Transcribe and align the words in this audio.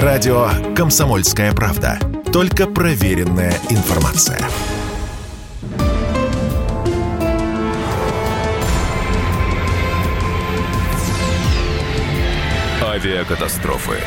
Радио 0.00 0.48
«Комсомольская 0.74 1.52
правда». 1.52 1.98
Только 2.32 2.66
проверенная 2.66 3.52
информация. 3.68 4.38
Авиакатастрофы. 12.80 13.98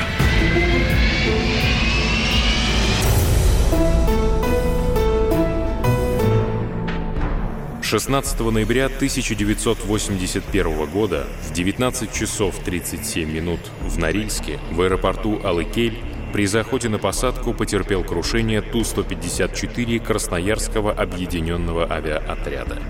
16 7.96 8.38
ноября 8.52 8.88
1981 8.88 10.86
года 10.88 11.28
в 11.44 11.54
19 11.54 12.12
часов 12.12 12.60
37 12.66 13.32
минут 13.32 13.62
в 13.80 13.98
Норильске 13.98 14.60
в 14.70 14.82
аэропорту 14.82 15.40
Алыкель 15.46 15.98
при 16.34 16.46
заходе 16.46 16.90
на 16.90 16.98
посадку 16.98 17.54
потерпел 17.54 18.04
крушение 18.04 18.62
Ту-154 18.62 20.06
Красноярского 20.06 20.92
объединенного 20.92 21.90
авиаотряда. 21.90 22.82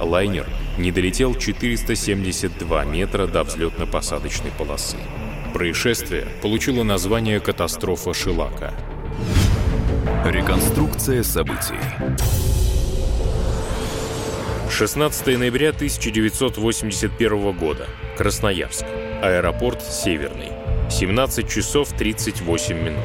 Лайнер 0.00 0.46
не 0.78 0.90
долетел 0.92 1.34
472 1.34 2.84
метра 2.86 3.26
до 3.26 3.42
взлетно-посадочной 3.42 4.50
полосы. 4.56 4.96
Происшествие 5.52 6.26
получило 6.40 6.84
название 6.84 7.38
«Катастрофа 7.38 8.14
Шилака». 8.14 8.72
Реконструкция 10.24 11.22
событий. 11.22 12.63
16 14.76 15.38
ноября 15.38 15.68
1981 15.68 17.52
года. 17.56 17.86
Красноярск. 18.18 18.84
Аэропорт 19.22 19.80
Северный. 19.80 20.48
17 20.90 21.48
часов 21.48 21.92
38 21.92 22.76
минут. 22.76 23.04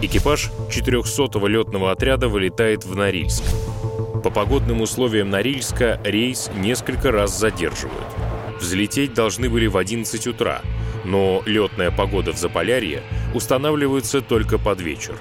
Экипаж 0.00 0.50
400-го 0.70 1.46
летного 1.48 1.90
отряда 1.90 2.28
вылетает 2.28 2.86
в 2.86 2.96
Норильск. 2.96 3.44
По 4.24 4.30
погодным 4.30 4.80
условиям 4.80 5.28
Норильска 5.28 6.00
рейс 6.02 6.50
несколько 6.56 7.12
раз 7.12 7.38
задерживают. 7.38 8.06
Взлететь 8.58 9.12
должны 9.12 9.50
были 9.50 9.66
в 9.66 9.76
11 9.76 10.26
утра, 10.28 10.62
но 11.04 11.42
летная 11.44 11.90
погода 11.90 12.32
в 12.32 12.38
Заполярье 12.38 13.02
устанавливается 13.34 14.22
только 14.22 14.56
под 14.56 14.80
вечер. 14.80 15.18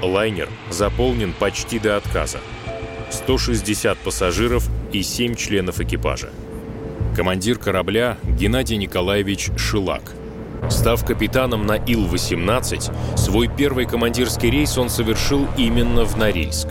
Лайнер 0.00 0.48
заполнен 0.70 1.34
почти 1.34 1.78
до 1.78 1.98
отказа. 1.98 2.38
160 3.10 3.98
пассажиров 3.98 4.70
и 4.92 5.02
7 5.02 5.34
членов 5.34 5.80
экипажа. 5.80 6.30
Командир 7.16 7.58
корабля 7.58 8.18
Геннадий 8.24 8.76
Николаевич 8.76 9.50
Шилак. 9.56 10.12
Став 10.70 11.04
капитаном 11.04 11.66
на 11.66 11.76
Ил-18, 11.76 13.16
свой 13.16 13.48
первый 13.48 13.84
командирский 13.84 14.50
рейс 14.50 14.78
он 14.78 14.88
совершил 14.88 15.48
именно 15.58 16.04
в 16.04 16.16
Норильск. 16.16 16.68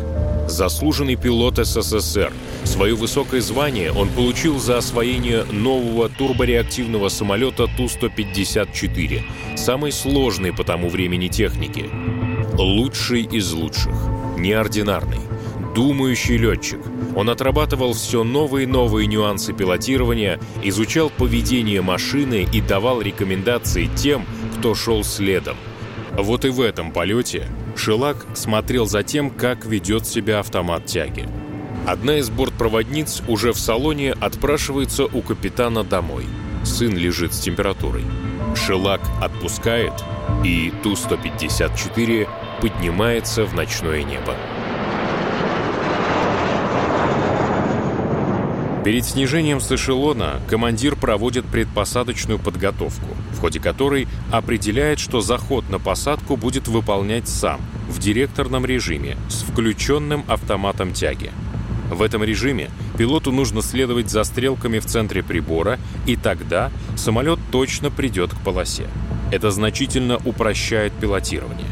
Заслуженный 0.48 1.16
пилот 1.16 1.58
СССР. 1.58 2.32
Свое 2.64 2.96
высокое 2.96 3.42
звание 3.42 3.92
он 3.92 4.10
получил 4.10 4.60
за 4.60 4.78
освоение 4.78 5.44
нового 5.46 6.10
турбореактивного 6.10 7.10
самолета 7.10 7.68
Ту-154, 7.78 9.22
самой 9.58 9.92
сложной 9.92 10.54
по 10.54 10.64
тому 10.64 10.90
времени 10.90 11.28
техники. 11.28 11.90
Лучший 12.58 13.24
из 13.24 13.52
лучших, 13.52 13.94
неординарный 14.38 15.22
думающий 15.74 16.38
летчик. 16.38 16.80
Он 17.16 17.30
отрабатывал 17.30 17.94
все 17.94 18.24
новые 18.24 18.64
и 18.64 18.68
новые 18.68 19.08
нюансы 19.08 19.54
пилотирования, 19.54 20.40
изучал 20.64 21.10
поведение 21.10 21.82
машины 21.82 22.48
и 22.52 22.62
давал 22.62 23.02
рекомендации 23.02 23.90
тем, 23.96 24.26
кто 24.58 24.76
шел 24.76 25.04
следом. 25.04 25.58
Вот 26.18 26.46
и 26.46 26.50
в 26.50 26.62
этом 26.62 26.92
полете 26.92 27.48
Шелак 27.76 28.26
смотрел 28.34 28.86
за 28.86 29.04
тем, 29.04 29.30
как 29.30 29.66
ведет 29.66 30.06
себя 30.06 30.40
автомат 30.40 30.86
тяги. 30.86 31.28
Одна 31.88 32.18
из 32.18 32.30
бортпроводниц 32.30 33.24
уже 33.28 33.54
в 33.54 33.60
салоне 33.60 34.14
отпрашивается 34.14 35.06
у 35.06 35.22
капитана 35.22 35.84
домой. 35.84 36.26
Сын 36.64 36.96
лежит 36.96 37.34
с 37.34 37.40
температурой. 37.40 38.04
Шелак 38.56 39.02
отпускает, 39.20 39.94
и 40.44 40.72
Ту-154 40.84 42.30
поднимается 42.62 43.46
в 43.46 43.56
ночное 43.56 44.04
небо. 44.04 44.36
Перед 48.84 49.06
снижением 49.06 49.62
с 49.62 49.72
эшелона 49.72 50.40
командир 50.48 50.96
проводит 50.96 51.46
предпосадочную 51.46 52.40
подготовку, 52.40 53.16
в 53.32 53.40
ходе 53.40 53.60
которой 53.60 54.08
определяет, 54.32 54.98
что 54.98 55.22
заход 55.22 55.70
на 55.70 55.78
посадку 55.78 56.36
будет 56.36 56.68
выполнять 56.68 57.28
сам, 57.28 57.62
в 57.88 58.00
директорном 58.00 58.66
режиме, 58.66 59.18
с 59.30 59.44
включенным 59.44 60.26
автоматом 60.28 60.94
тяги. 60.94 61.30
В 61.92 62.02
этом 62.02 62.24
режиме 62.24 62.72
пилоту 62.98 63.32
нужно 63.32 63.62
следовать 63.62 64.10
за 64.10 64.24
стрелками 64.24 64.80
в 64.80 64.86
центре 64.88 65.22
прибора, 65.22 65.78
и 66.08 66.16
тогда 66.16 66.72
самолет 66.96 67.38
точно 67.52 67.92
придет 67.92 68.34
к 68.34 68.40
полосе. 68.40 68.88
Это 69.32 69.52
значительно 69.52 70.18
упрощает 70.26 70.92
пилотирование. 70.94 71.68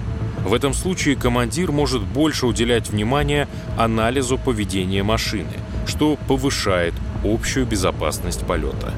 В 0.45 0.53
этом 0.53 0.75
случае 0.75 1.15
командир 1.15 1.71
может 1.71 2.03
больше 2.03 2.45
уделять 2.45 2.91
внимание 2.91 3.47
анализу 3.77 4.37
поведения 4.37 5.01
машины– 5.01 5.53
что 5.89 6.17
повышает 6.27 6.93
общую 7.23 7.65
безопасность 7.65 8.45
полета. 8.45 8.93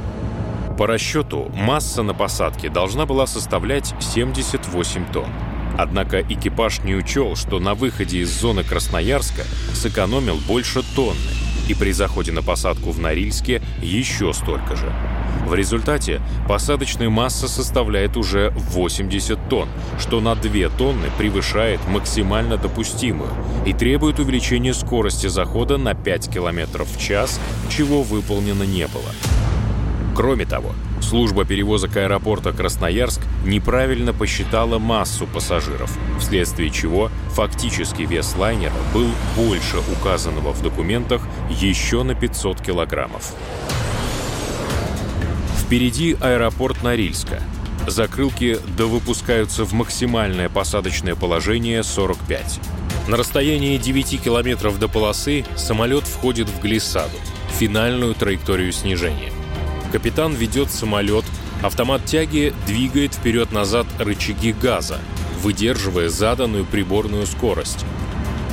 По 0.78 0.88
расчету, 0.88 1.50
масса 1.56 2.04
на 2.04 2.14
посадке 2.14 2.70
должна 2.70 3.06
была 3.06 3.28
составлять 3.28 3.94
78 4.00 5.12
тонн. 5.12 5.30
Однако 5.78 6.22
экипаж 6.22 6.84
не 6.84 6.96
учел, 6.96 7.36
что 7.36 7.60
на 7.60 7.76
выходе 7.76 8.20
из 8.20 8.30
зоны 8.30 8.64
Красноярска 8.64 9.44
сэкономил 9.74 10.38
больше 10.48 10.84
тонны, 10.96 11.18
и 11.70 11.74
при 11.74 11.92
заходе 11.92 12.34
на 12.34 12.44
посадку 12.44 12.92
в 12.92 13.00
Норильске 13.00 13.62
еще 13.82 14.34
столько 14.34 14.76
же. 14.76 14.92
В 15.46 15.54
результате 15.54 16.22
посадочная 16.48 17.10
масса 17.10 17.48
составляет 17.48 18.16
уже 18.16 18.54
80 18.56 19.50
тонн, 19.50 19.68
что 20.00 20.22
на 20.22 20.36
2 20.36 20.70
тонны 20.78 21.08
превышает 21.18 21.80
максимально 21.88 22.58
допустимую 22.58 23.32
и 23.66 23.74
требует 23.74 24.20
увеличения 24.20 24.74
скорости 24.74 25.28
захода 25.28 25.78
на 25.78 25.94
5 25.94 26.30
км 26.30 26.86
в 26.86 26.98
час, 26.98 27.40
чего 27.70 28.02
выполнено 28.02 28.64
не 28.64 28.88
было. 28.88 29.12
Кроме 30.16 30.46
того, 30.46 30.74
служба 31.02 31.46
перевозок 31.46 31.98
аэропорта 31.98 32.52
Красноярск 32.52 33.22
неправильно 33.46 34.14
посчитала 34.14 34.78
массу 34.78 35.26
пассажиров, 35.26 35.98
вследствие 36.20 36.70
чего 36.70 37.10
фактический 37.30 38.06
вес 38.06 38.36
лайнера 38.38 38.74
был 38.94 39.08
больше 39.36 39.78
указанного 39.92 40.54
в 40.54 40.62
документах 40.62 41.22
еще 41.50 42.04
на 42.04 42.14
500 42.14 42.62
килограммов. 42.62 43.34
Впереди 45.72 46.18
аэропорт 46.20 46.84
Норильска. 46.84 47.42
Закрылки 47.88 48.60
довыпускаются 48.76 49.64
в 49.64 49.72
максимальное 49.72 50.50
посадочное 50.50 51.16
положение 51.16 51.82
45. 51.82 52.60
На 53.08 53.16
расстоянии 53.16 53.78
9 53.78 54.22
километров 54.22 54.78
до 54.80 54.90
полосы 54.90 55.46
самолет 55.56 56.04
входит 56.04 56.50
в 56.50 56.60
глиссаду, 56.60 57.16
финальную 57.58 58.16
траекторию 58.16 58.74
снижения. 58.74 59.32
Капитан 59.94 60.34
ведет 60.34 60.72
самолет, 60.72 61.24
автомат 61.64 62.04
тяги 62.04 62.54
двигает 62.68 63.14
вперед-назад 63.14 63.88
рычаги 63.98 64.52
газа, 64.52 65.00
выдерживая 65.40 66.10
заданную 66.10 66.66
приборную 66.66 67.26
скорость. 67.26 67.86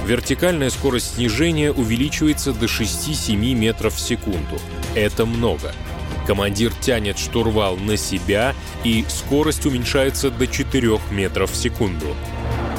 Вертикальная 0.06 0.70
скорость 0.70 1.16
снижения 1.16 1.72
увеличивается 1.72 2.52
до 2.52 2.66
6-7 2.66 3.34
метров 3.54 3.96
в 3.96 3.98
секунду. 3.98 4.60
Это 4.94 5.26
много– 5.26 5.74
Командир 6.28 6.74
тянет 6.74 7.18
штурвал 7.18 7.78
на 7.78 7.96
себя, 7.96 8.54
и 8.84 9.02
скорость 9.08 9.64
уменьшается 9.64 10.30
до 10.30 10.46
4 10.46 11.00
метров 11.10 11.50
в 11.50 11.56
секунду. 11.56 12.14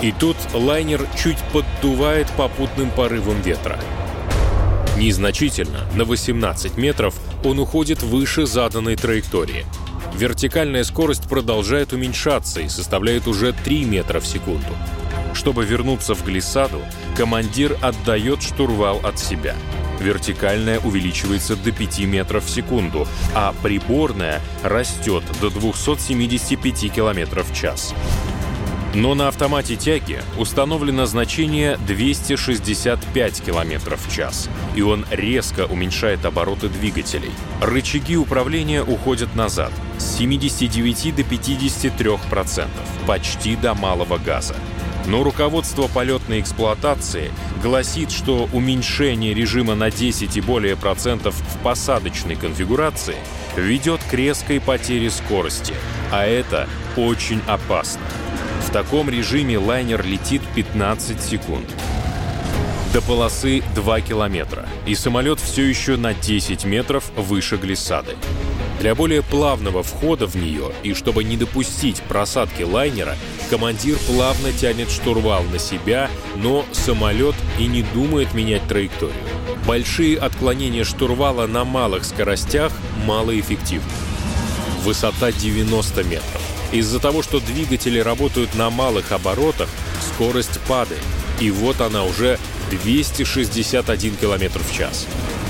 И 0.03 0.11
тут 0.11 0.37
лайнер 0.53 1.07
чуть 1.17 1.39
поддувает 1.51 2.29
попутным 2.37 2.91
порывом 2.91 3.41
ветра. 3.41 3.79
Незначительно, 4.97 5.89
на 5.95 6.05
18 6.05 6.77
метров, 6.77 7.15
он 7.43 7.57
уходит 7.57 8.03
выше 8.03 8.45
заданной 8.45 8.95
траектории. 8.95 9.65
Вертикальная 10.15 10.83
скорость 10.83 11.27
продолжает 11.27 11.91
уменьшаться 11.91 12.61
и 12.61 12.69
составляет 12.69 13.27
уже 13.27 13.53
3 13.53 13.83
метра 13.83 14.19
в 14.19 14.27
секунду. 14.27 14.77
Чтобы 15.33 15.65
вернуться 15.65 16.13
в 16.13 16.23
глиссаду, 16.23 16.83
командир 17.17 17.75
отдает 17.81 18.43
штурвал 18.43 18.99
от 19.03 19.17
себя– 19.17 19.55
Вертикальная 19.99 20.79
увеличивается 20.79 21.55
до 21.55 21.71
5 21.71 21.99
метров 21.99 22.45
в 22.45 22.49
секунду, 22.49 23.07
а 23.35 23.53
приборная 23.61 24.41
растет 24.63 25.23
до 25.41 25.49
275 25.49 26.93
км 26.93 27.43
в 27.43 27.53
час. 27.53 27.93
Но 28.93 29.13
на 29.13 29.27
автомате 29.27 29.75
тяги 29.75 30.19
установлено 30.37 31.05
значение 31.05 31.77
265 31.77 33.41
км 33.41 33.95
в 33.95 34.11
час, 34.11 34.49
и 34.75 34.81
он 34.81 35.05
резко 35.11 35.65
уменьшает 35.67 36.25
обороты 36.25 36.69
двигателей. 36.69 37.31
Рычаги 37.61 38.17
управления 38.17 38.81
уходят 38.81 39.35
назад 39.35 39.71
с 39.99 40.17
79 40.17 41.15
до 41.15 41.21
53%, 41.21 42.67
почти 43.05 43.55
до 43.55 43.75
малого 43.75 44.17
газа. 44.17 44.55
Но 45.07 45.23
руководство 45.23 45.87
полетной 45.87 46.39
эксплуатации 46.39 47.31
гласит, 47.63 48.11
что 48.11 48.47
уменьшение 48.53 49.33
режима 49.33 49.75
на 49.75 49.89
10 49.89 50.37
и 50.37 50.41
более 50.41 50.75
процентов 50.75 51.35
в 51.35 51.63
посадочной 51.63 52.35
конфигурации 52.35 53.15
ведет 53.55 54.01
к 54.03 54.13
резкой 54.13 54.61
потере 54.61 55.09
скорости, 55.09 55.73
а 56.11 56.25
это 56.25 56.67
очень 56.95 57.41
опасно. 57.47 58.01
В 58.67 58.71
таком 58.71 59.09
режиме 59.09 59.57
лайнер 59.57 60.05
летит 60.05 60.41
15 60.55 61.21
секунд. 61.21 61.65
До 62.93 63.01
полосы 63.01 63.63
2 63.75 64.01
километра, 64.01 64.67
и 64.85 64.95
самолет 64.95 65.39
все 65.39 65.63
еще 65.63 65.95
на 65.95 66.13
10 66.13 66.65
метров 66.65 67.11
выше 67.15 67.57
глиссады. 67.57 68.15
Для 68.79 68.95
более 68.95 69.21
плавного 69.21 69.83
входа 69.83 70.25
в 70.25 70.35
нее 70.35 70.71
и 70.83 70.93
чтобы 70.93 71.25
не 71.25 71.35
допустить 71.35 72.01
просадки 72.03 72.63
лайнера, 72.63 73.17
командир 73.49 73.97
плавно 74.07 74.53
тянет 74.53 74.89
штурвал 74.89 75.43
на 75.43 75.59
себя, 75.59 76.09
но 76.37 76.65
самолет 76.71 77.35
и 77.57 77.67
не 77.67 77.83
думает 77.83 78.33
менять 78.33 78.65
траекторию. 78.67 79.17
Большие 79.67 80.17
отклонения 80.17 80.85
штурвала 80.85 81.45
на 81.45 81.65
малых 81.65 82.05
скоростях 82.05 82.71
малоэффективны. 83.05 83.91
Высота 84.83 85.33
90 85.33 86.03
метров. 86.05 86.41
Из-за 86.71 86.99
того, 86.99 87.21
что 87.21 87.41
двигатели 87.41 87.99
работают 87.99 88.55
на 88.55 88.69
малых 88.69 89.11
оборотах, 89.11 89.67
скорость 90.13 90.59
падает. 90.67 91.01
И 91.41 91.51
вот 91.51 91.81
она 91.81 92.05
уже 92.05 92.39
261 92.71 94.15
км 94.15 94.59
в 94.59 94.73
час. 94.73 95.05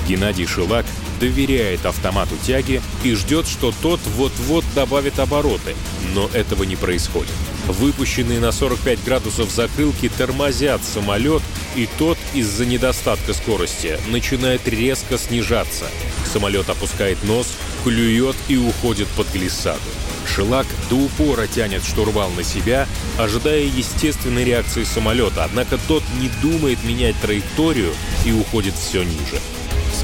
Геннадий 0.08 0.46
Шилак 0.46 0.86
доверяет 1.20 1.86
автомату 1.86 2.34
тяги 2.44 2.82
и 3.04 3.14
ждет, 3.14 3.46
что 3.46 3.72
тот 3.82 4.00
вот-вот 4.16 4.64
добавит 4.74 5.20
обороты, 5.20 5.76
но 6.14 6.28
этого 6.32 6.64
не 6.64 6.76
происходит. 6.76 7.30
Выпущенные 7.66 8.40
на 8.40 8.50
45 8.50 9.04
градусов 9.04 9.50
закрылки 9.50 10.08
тормозят 10.08 10.82
самолет, 10.82 11.42
и 11.76 11.88
тот 11.98 12.18
из-за 12.34 12.66
недостатка 12.66 13.34
скорости 13.34 13.98
начинает 14.08 14.66
резко 14.66 15.18
снижаться. 15.18 15.84
Самолет 16.32 16.68
опускает 16.68 17.22
нос, 17.22 17.46
клюет 17.84 18.36
и 18.48 18.56
уходит 18.56 19.06
под 19.08 19.30
глиссаду. 19.32 19.78
Шелак 20.26 20.66
до 20.88 20.96
упора 20.96 21.46
тянет 21.46 21.84
штурвал 21.84 22.30
на 22.30 22.44
себя, 22.44 22.86
ожидая 23.18 23.62
естественной 23.62 24.44
реакции 24.44 24.84
самолета, 24.84 25.44
однако 25.44 25.78
тот 25.88 26.02
не 26.20 26.30
думает 26.42 26.82
менять 26.84 27.16
траекторию 27.20 27.92
и 28.24 28.32
уходит 28.32 28.74
все 28.74 29.02
ниже. 29.02 29.40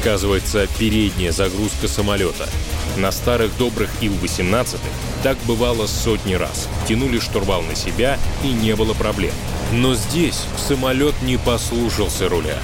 Сказывается 0.06 0.69
передняя 0.79 1.32
загрузка 1.32 1.88
самолета. 1.88 2.49
На 2.97 3.11
старых 3.11 3.50
добрых 3.58 3.91
Ил-18 4.00 4.79
так 5.25 5.37
бывало 5.49 5.88
сотни 5.88 6.35
раз. 6.35 6.69
Тянули 6.87 7.19
штурвал 7.19 7.62
на 7.62 7.75
себя 7.75 8.17
и 8.44 8.53
не 8.53 8.76
было 8.76 8.94
проблем. 8.94 9.32
Но 9.73 9.97
здесь 9.97 10.44
самолет 10.69 11.20
не 11.23 11.38
послушался 11.38 12.29
руля. 12.29 12.56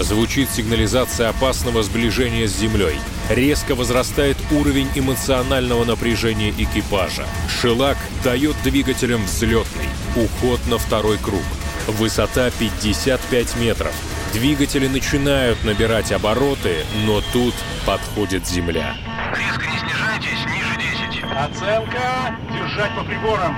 Звучит 0.00 0.48
сигнализация 0.50 1.28
опасного 1.28 1.82
сближения 1.82 2.48
с 2.48 2.56
землей. 2.56 2.96
Резко 3.28 3.74
возрастает 3.74 4.38
уровень 4.50 4.88
эмоционального 4.94 5.84
напряжения 5.84 6.54
экипажа. 6.56 7.26
Шелак 7.60 7.98
дает 8.24 8.56
двигателям 8.64 9.26
взлетный. 9.26 9.90
Уход 10.16 10.60
на 10.66 10.78
второй 10.78 11.18
круг. 11.18 11.44
Высота 11.86 12.50
55 12.58 13.56
метров. 13.56 13.92
Двигатели 14.32 14.86
начинают 14.86 15.64
набирать 15.64 16.12
обороты, 16.12 16.84
но 17.06 17.22
тут 17.32 17.54
подходит 17.86 18.46
земля. 18.46 18.94
Резко 19.34 19.66
не 19.66 19.78
снижайтесь, 19.78 20.44
ниже 20.46 20.76
10. 21.12 21.24
Оценка. 21.32 22.36
Держать 22.52 22.94
по 22.94 23.04
приборам. 23.04 23.56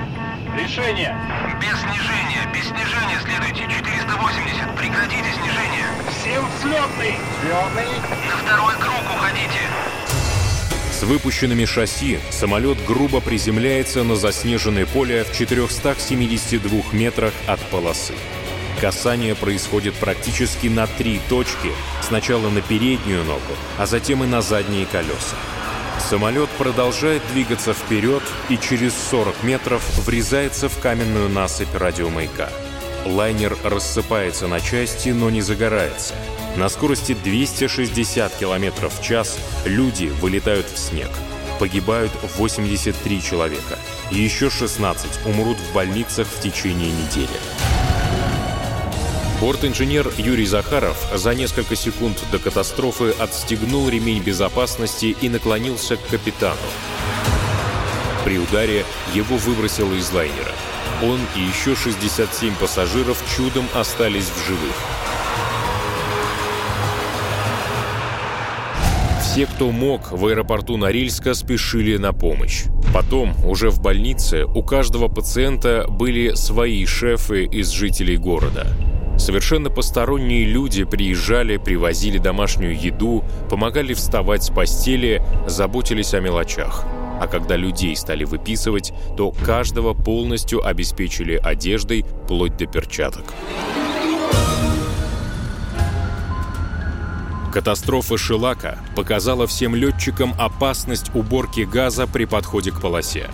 Решение. 0.57 1.17
Без 1.61 1.79
снижения, 1.81 2.49
без 2.55 2.63
снижения 2.69 3.19
следуйте. 3.25 3.67
480. 3.79 4.77
Прекратите 4.77 5.33
снижение. 5.35 5.87
Всем 6.21 6.45
взлетный. 6.57 7.17
Взлетный. 7.43 7.91
На 8.29 8.37
второй 8.37 8.75
круг 8.75 9.03
уходите. 9.17 9.61
С 10.93 11.03
выпущенными 11.03 11.65
шасси 11.65 12.21
самолет 12.31 12.79
грубо 12.87 13.21
приземляется 13.21 14.05
на 14.05 14.17
заснеженное 14.17 14.87
поле 14.87 15.25
в 15.25 15.33
472 15.37 16.83
метрах 16.93 17.33
от 17.47 17.59
полосы. 17.71 18.15
Касание 18.81 19.35
происходит 19.35 19.95
практически 19.97 20.69
на 20.69 20.87
три 20.87 21.21
точки, 21.29 21.71
сначала 22.01 22.49
на 22.49 22.63
переднюю 22.63 23.25
ногу, 23.25 23.43
а 23.77 23.85
затем 23.85 24.25
и 24.25 24.27
на 24.27 24.41
задние 24.41 24.87
колеса. 24.87 25.37
Самолет 26.09 26.49
продолжает 26.49 27.23
двигаться 27.31 27.75
вперед 27.75 28.23
и 28.49 28.57
через 28.57 28.95
40 29.11 29.43
метров 29.43 29.83
врезается 30.07 30.71
в 30.71 30.79
каменную 30.81 31.29
насыпь 31.29 31.75
радиомаяка. 31.75 32.49
Лайнер 33.05 33.55
рассыпается 33.63 34.47
на 34.49 34.61
части, 34.61 35.11
но 35.11 35.29
не 35.29 35.43
загорается. 35.43 36.15
На 36.57 36.71
скорости 36.71 37.13
260 37.13 38.35
км 38.37 38.89
в 38.89 39.03
час 39.03 39.39
люди 39.67 40.07
вылетают 40.07 40.67
в 40.67 40.79
снег. 40.79 41.11
Погибают 41.59 42.13
83 42.39 43.23
человека. 43.23 43.79
Еще 44.11 44.49
16 44.49 45.27
умрут 45.27 45.59
в 45.59 45.75
больницах 45.75 46.27
в 46.27 46.41
течение 46.41 46.91
недели. 46.91 47.70
Борт-инженер 49.41 50.13
Юрий 50.19 50.45
Захаров 50.45 50.99
за 51.15 51.35
несколько 51.35 51.75
секунд 51.75 52.23
до 52.31 52.39
катастрофы 52.39 53.15
отстегнул 53.19 53.89
ремень 53.89 54.23
безопасности 54.23 55.17
и 55.19 55.31
наклонился 55.31 55.97
к 55.97 56.07
капитану. 56.09 56.61
При 58.23 58.39
ударе 58.39 58.85
его 59.15 59.39
выбросило 59.39 59.95
из 59.95 60.13
лайнера. 60.13 60.53
Он 61.03 61.19
и 61.37 61.41
еще 61.41 61.75
67 61.75 62.55
пассажиров 62.57 63.25
чудом 63.35 63.65
остались 63.75 64.29
в 64.29 64.47
живых. 64.47 64.77
Все, 69.23 69.47
кто 69.47 69.71
мог, 69.71 70.13
в 70.13 70.27
аэропорту 70.27 70.77
Норильска 70.77 71.33
спешили 71.33 71.97
на 71.97 72.13
помощь. 72.13 72.65
Потом, 72.93 73.35
уже 73.47 73.71
в 73.71 73.81
больнице, 73.81 74.45
у 74.45 74.63
каждого 74.63 75.09
пациента 75.09 75.87
были 75.89 76.35
свои 76.35 76.85
шефы 76.85 77.45
из 77.45 77.71
жителей 77.71 78.19
города. 78.19 78.67
Совершенно 79.21 79.69
посторонние 79.69 80.47
люди 80.47 80.85
приезжали, 80.85 81.59
привозили 81.59 82.17
домашнюю 82.17 82.75
еду, 82.75 83.23
помогали 83.51 83.93
вставать 83.93 84.43
с 84.43 84.49
постели, 84.49 85.23
заботились 85.47 86.15
о 86.15 86.21
мелочах. 86.21 86.87
А 87.21 87.27
когда 87.27 87.55
людей 87.55 87.95
стали 87.97 88.25
выписывать, 88.25 88.95
то 89.19 89.31
каждого 89.31 89.93
полностью 89.93 90.67
обеспечили 90.67 91.35
одеждой, 91.35 92.07
вплоть 92.25 92.57
до 92.57 92.65
перчаток. 92.65 93.35
Катастрофа 97.53 98.17
Шилака 98.17 98.79
показала 98.97 99.47
всем 99.47 99.75
летчикам 99.75 100.35
опасность 100.39 101.15
уборки 101.15 101.61
газа 101.61 102.07
при 102.07 102.25
подходе 102.25 102.71
к 102.71 102.81
полосе. 102.81 103.29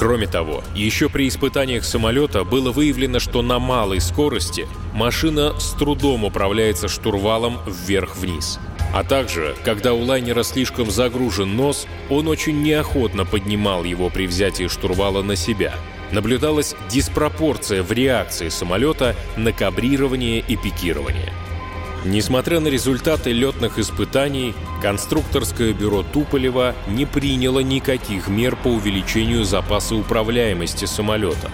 Кроме 0.00 0.26
того, 0.26 0.64
еще 0.74 1.10
при 1.10 1.28
испытаниях 1.28 1.84
самолета 1.84 2.42
было 2.42 2.72
выявлено, 2.72 3.18
что 3.18 3.42
на 3.42 3.58
малой 3.58 4.00
скорости 4.00 4.66
машина 4.94 5.60
с 5.60 5.72
трудом 5.72 6.24
управляется 6.24 6.88
штурвалом 6.88 7.58
вверх-вниз. 7.66 8.58
А 8.94 9.04
также, 9.04 9.54
когда 9.62 9.92
у 9.92 10.02
лайнера 10.02 10.42
слишком 10.42 10.90
загружен 10.90 11.54
нос, 11.54 11.86
он 12.08 12.28
очень 12.28 12.62
неохотно 12.62 13.26
поднимал 13.26 13.84
его 13.84 14.08
при 14.08 14.26
взятии 14.26 14.68
штурвала 14.68 15.20
на 15.20 15.36
себя. 15.36 15.74
Наблюдалась 16.12 16.74
диспропорция 16.88 17.82
в 17.82 17.92
реакции 17.92 18.48
самолета 18.48 19.14
на 19.36 19.52
кабрирование 19.52 20.40
и 20.40 20.56
пикирование. 20.56 21.30
Несмотря 22.06 22.60
на 22.60 22.68
результаты 22.68 23.32
летных 23.32 23.78
испытаний, 23.78 24.54
конструкторское 24.80 25.72
бюро 25.72 26.02
Туполева 26.02 26.74
не 26.88 27.06
приняло 27.06 27.60
никаких 27.60 28.28
мер 28.28 28.56
по 28.56 28.68
увеличению 28.68 29.44
запаса 29.44 29.94
управляемости 29.94 30.86
самолета, 30.86 31.50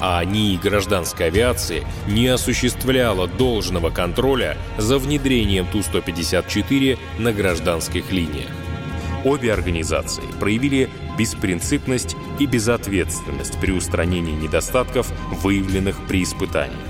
а 0.00 0.24
НИИ 0.24 0.56
гражданской 0.56 1.26
авиации 1.26 1.86
не 2.06 2.28
осуществляло 2.28 3.26
должного 3.26 3.90
контроля 3.90 4.56
за 4.78 4.98
внедрением 4.98 5.66
Ту-154 5.66 6.98
на 7.18 7.32
гражданских 7.32 8.12
линиях. 8.12 8.50
Обе 9.24 9.52
организации 9.52 10.22
проявили 10.38 10.88
беспринципность 11.18 12.16
и 12.38 12.46
безответственность 12.46 13.58
при 13.60 13.72
устранении 13.72 14.32
недостатков, 14.32 15.12
выявленных 15.42 16.06
при 16.06 16.22
испытаниях. 16.22 16.87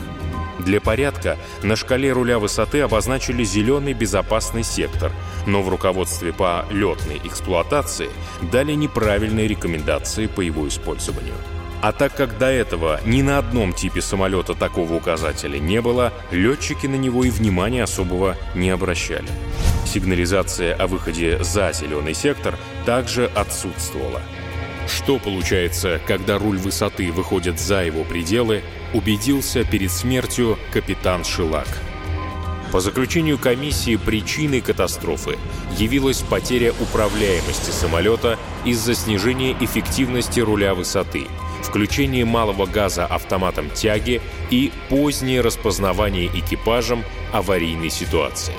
Для 0.59 0.81
порядка 0.81 1.39
на 1.63 1.77
шкале 1.77 2.13
руля 2.13 2.39
высоты 2.39 2.81
обозначили 2.81 3.45
зеленый 3.45 3.93
безопасный 3.93 4.65
сектор, 4.65 5.13
но 5.47 5.63
в 5.63 5.69
руководстве 5.69 6.33
по 6.33 6.65
летной 6.71 7.21
эксплуатации 7.25 8.11
дали 8.51 8.73
неправильные 8.73 9.47
рекомендации 9.47 10.27
по 10.27 10.41
его 10.41 10.67
использованию. 10.67 11.35
А 11.81 11.93
так 11.93 12.17
как 12.17 12.39
до 12.39 12.47
этого 12.47 13.01
ни 13.05 13.23
на 13.23 13.39
одном 13.39 13.73
типе 13.73 14.03
самолета 14.03 14.55
такого 14.55 14.95
указателя 14.95 15.61
не 15.61 15.81
было, 15.81 16.13
летчики 16.33 16.89
на 16.89 16.97
него 16.97 17.25
и 17.25 17.31
внимания 17.31 17.85
особого 17.85 18.37
не 18.57 18.71
обращали. 18.71 19.29
Сигнализация 19.87 20.75
о 20.75 20.89
выходе 20.89 21.43
за 21.43 21.73
зеленый 21.73 22.15
сектор 22.15 22.59
также 22.85 23.27
отсутствовала. 23.27 24.21
Что 24.89 25.19
получается, 25.19 26.01
когда 26.07 26.39
руль 26.39 26.59
высоты 26.59 27.13
выходит 27.13 27.61
за 27.61 27.85
его 27.85 28.05
пределы, 28.05 28.63
убедился 28.95 29.65
перед 29.65 29.91
смертью 29.91 30.59
капитан 30.73 31.25
Шилак. 31.25 31.69
По 32.73 32.81
заключению 32.81 33.39
комиссии 33.39 33.97
причиной 33.97 34.61
катастрофы 34.61 35.39
явилась 35.79 36.21
потеря 36.21 36.75
управляемости 36.81 37.71
самолета 37.71 38.39
из-за 38.65 38.95
снижения 38.95 39.57
эффективности 39.59 40.41
руля 40.41 40.75
высоты, 40.75 41.27
включение 41.63 42.27
малого 42.27 42.67
газа 42.67 43.07
автоматом 43.07 43.71
тяги 43.71 44.21
и 44.51 44.71
позднее 44.91 45.41
распознавание 45.41 46.27
экипажем 46.27 47.05
аварийной 47.33 47.91
ситуации. 47.91 48.55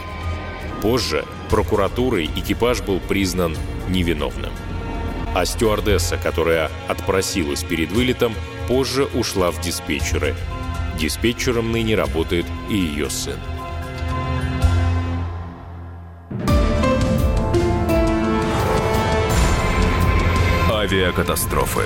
Позже 0.82 1.26
прокуратурой 1.50 2.26
экипаж 2.36 2.82
был 2.82 3.00
признан 3.00 3.56
невиновным. 3.90 4.52
А 5.36 5.46
стюардесса, 5.46 6.18
которая 6.18 6.72
отпросилась 6.88 7.64
перед 7.64 7.92
вылетом, 7.92 8.34
позже 8.68 9.06
ушла 9.06 9.52
в 9.52 9.62
диспетчеры. 9.62 10.36
Диспетчером 11.00 11.72
ныне 11.72 11.96
работает 11.96 12.46
и 12.70 12.76
ее 12.76 13.10
сын. 13.10 13.38
Авиакатастрофы. 20.72 21.84